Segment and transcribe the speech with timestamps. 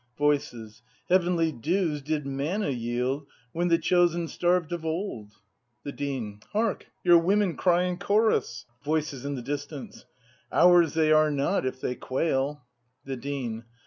[0.17, 0.81] Voices.
[1.09, 5.33] Heavenly dews did manna yield When the chosen starved of old!
[5.83, 6.39] The Dean.
[6.53, 6.87] Hark!
[7.03, 8.65] your women cry in chorus!
[8.83, 9.25] Voices.
[9.25, 10.05] [In the distance.]
[10.51, 12.63] Ours they are not if they quail!
[13.05, 13.65] The Dean.